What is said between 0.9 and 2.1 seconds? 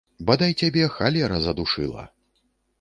халера задушыла!